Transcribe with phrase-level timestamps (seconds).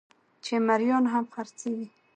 [0.43, 1.87] چې مريان هم خرڅېږي